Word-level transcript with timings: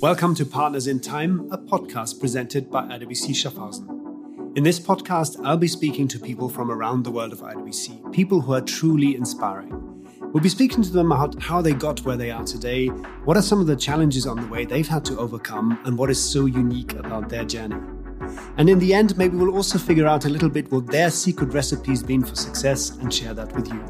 Welcome 0.00 0.36
to 0.36 0.46
Partners 0.46 0.86
in 0.86 1.00
Time, 1.00 1.48
a 1.50 1.58
podcast 1.58 2.20
presented 2.20 2.70
by 2.70 2.84
IWC 2.84 3.30
Schaffhausen. 3.30 4.56
In 4.56 4.62
this 4.62 4.78
podcast, 4.78 5.44
I'll 5.44 5.56
be 5.56 5.66
speaking 5.66 6.06
to 6.06 6.20
people 6.20 6.48
from 6.48 6.70
around 6.70 7.02
the 7.02 7.10
world 7.10 7.32
of 7.32 7.40
IWC, 7.40 8.12
people 8.12 8.40
who 8.40 8.54
are 8.54 8.60
truly 8.60 9.16
inspiring. 9.16 9.72
We'll 10.32 10.40
be 10.40 10.50
speaking 10.50 10.84
to 10.84 10.92
them 10.92 11.10
about 11.10 11.42
how 11.42 11.60
they 11.60 11.72
got 11.72 12.04
where 12.04 12.16
they 12.16 12.30
are 12.30 12.44
today, 12.44 12.86
what 13.24 13.36
are 13.36 13.42
some 13.42 13.60
of 13.60 13.66
the 13.66 13.74
challenges 13.74 14.24
on 14.24 14.40
the 14.40 14.46
way 14.46 14.64
they've 14.64 14.86
had 14.86 15.04
to 15.06 15.18
overcome, 15.18 15.80
and 15.84 15.98
what 15.98 16.10
is 16.10 16.22
so 16.22 16.46
unique 16.46 16.92
about 16.92 17.28
their 17.28 17.44
journey. 17.44 17.80
And 18.56 18.70
in 18.70 18.78
the 18.78 18.94
end, 18.94 19.18
maybe 19.18 19.36
we'll 19.36 19.56
also 19.56 19.80
figure 19.80 20.06
out 20.06 20.26
a 20.26 20.28
little 20.28 20.48
bit 20.48 20.70
what 20.70 20.86
their 20.86 21.10
secret 21.10 21.52
recipe's 21.52 22.04
been 22.04 22.22
for 22.22 22.36
success 22.36 22.90
and 22.90 23.12
share 23.12 23.34
that 23.34 23.52
with 23.56 23.66
you. 23.66 23.84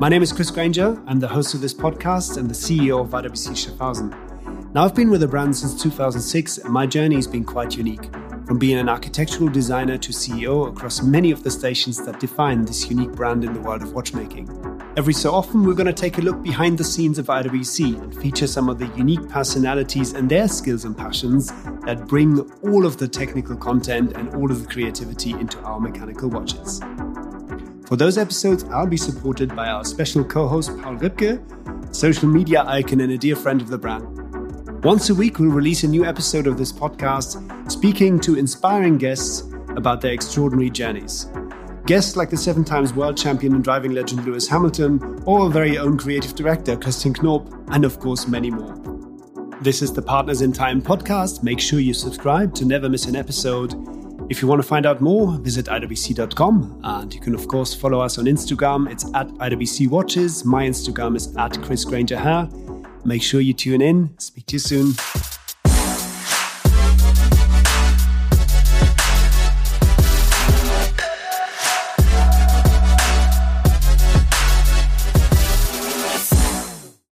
My 0.00 0.08
name 0.08 0.24
is 0.24 0.32
Chris 0.32 0.50
Grainger. 0.50 1.00
I'm 1.06 1.20
the 1.20 1.28
host 1.28 1.54
of 1.54 1.60
this 1.60 1.74
podcast 1.74 2.38
and 2.38 2.50
the 2.50 2.54
CEO 2.54 3.00
of 3.00 3.10
IWC 3.10 3.52
Schaffhausen. 3.52 4.25
Now, 4.76 4.84
I've 4.84 4.94
been 4.94 5.08
with 5.08 5.22
the 5.22 5.26
brand 5.26 5.56
since 5.56 5.82
2006, 5.82 6.58
and 6.58 6.70
my 6.70 6.84
journey 6.84 7.14
has 7.14 7.26
been 7.26 7.44
quite 7.44 7.78
unique. 7.78 8.12
From 8.44 8.58
being 8.58 8.76
an 8.76 8.90
architectural 8.90 9.48
designer 9.48 9.96
to 9.96 10.12
CEO 10.12 10.68
across 10.68 11.00
many 11.00 11.30
of 11.30 11.42
the 11.42 11.50
stations 11.50 12.04
that 12.04 12.20
define 12.20 12.66
this 12.66 12.90
unique 12.90 13.12
brand 13.12 13.42
in 13.42 13.54
the 13.54 13.60
world 13.60 13.80
of 13.80 13.94
watchmaking. 13.94 14.50
Every 14.98 15.14
so 15.14 15.32
often, 15.32 15.64
we're 15.64 15.72
going 15.72 15.86
to 15.86 15.94
take 15.94 16.18
a 16.18 16.20
look 16.20 16.42
behind 16.42 16.76
the 16.76 16.84
scenes 16.84 17.18
of 17.18 17.28
IWC 17.28 18.02
and 18.02 18.14
feature 18.20 18.46
some 18.46 18.68
of 18.68 18.78
the 18.78 18.88
unique 18.88 19.26
personalities 19.30 20.12
and 20.12 20.28
their 20.28 20.46
skills 20.46 20.84
and 20.84 20.94
passions 20.94 21.50
that 21.86 22.04
bring 22.06 22.40
all 22.62 22.84
of 22.84 22.98
the 22.98 23.08
technical 23.08 23.56
content 23.56 24.12
and 24.12 24.28
all 24.34 24.50
of 24.50 24.60
the 24.60 24.68
creativity 24.68 25.30
into 25.30 25.58
our 25.60 25.80
mechanical 25.80 26.28
watches. 26.28 26.80
For 27.86 27.96
those 27.96 28.18
episodes, 28.18 28.64
I'll 28.64 28.86
be 28.86 28.98
supported 28.98 29.56
by 29.56 29.68
our 29.68 29.86
special 29.86 30.22
co 30.22 30.46
host, 30.46 30.68
Paul 30.82 30.96
Ripke, 30.96 31.96
social 31.96 32.28
media 32.28 32.62
icon 32.66 33.00
and 33.00 33.12
a 33.12 33.16
dear 33.16 33.36
friend 33.36 33.62
of 33.62 33.68
the 33.68 33.78
brand. 33.78 34.15
Once 34.82 35.10
a 35.10 35.14
week, 35.14 35.38
we'll 35.38 35.50
release 35.50 35.82
a 35.84 35.88
new 35.88 36.04
episode 36.04 36.46
of 36.46 36.56
this 36.58 36.72
podcast, 36.72 37.70
speaking 37.70 38.20
to 38.20 38.36
inspiring 38.36 38.98
guests 38.98 39.42
about 39.70 40.00
their 40.00 40.12
extraordinary 40.12 40.70
journeys. 40.70 41.28
Guests 41.86 42.16
like 42.16 42.30
the 42.30 42.36
seven 42.36 42.64
times 42.64 42.92
world 42.94 43.16
champion 43.16 43.54
and 43.54 43.64
driving 43.64 43.92
legend 43.92 44.24
Lewis 44.24 44.46
Hamilton, 44.48 45.22
or 45.24 45.40
our 45.40 45.50
very 45.50 45.78
own 45.78 45.98
creative 45.98 46.34
director 46.34 46.76
Christian 46.76 47.14
Knoop, 47.14 47.64
and 47.74 47.84
of 47.84 47.98
course, 47.98 48.26
many 48.28 48.50
more. 48.50 48.74
This 49.60 49.82
is 49.82 49.92
the 49.92 50.02
Partners 50.02 50.42
in 50.42 50.52
Time 50.52 50.80
podcast. 50.82 51.42
Make 51.42 51.60
sure 51.60 51.80
you 51.80 51.94
subscribe 51.94 52.54
to 52.54 52.64
never 52.64 52.88
miss 52.88 53.06
an 53.06 53.16
episode. 53.16 53.74
If 54.30 54.42
you 54.42 54.48
want 54.48 54.60
to 54.62 54.68
find 54.68 54.86
out 54.86 55.00
more, 55.00 55.38
visit 55.38 55.66
IWC.com. 55.66 56.80
And 56.84 57.14
you 57.14 57.20
can, 57.20 57.34
of 57.34 57.48
course, 57.48 57.74
follow 57.74 58.00
us 58.00 58.18
on 58.18 58.26
Instagram. 58.26 58.90
It's 58.90 59.04
at 59.14 59.28
IWC 59.28 59.88
Watches. 59.88 60.44
My 60.44 60.64
Instagram 60.64 61.16
is 61.16 61.34
at 61.36 61.60
Chris 61.62 61.84
Grainger 61.84 62.18
Herr. 62.18 62.48
Make 63.06 63.22
sure 63.22 63.40
you 63.40 63.54
tune 63.54 63.80
in. 63.80 64.18
Speak 64.18 64.46
to 64.46 64.54
you 64.54 64.58
soon. 64.58 65.35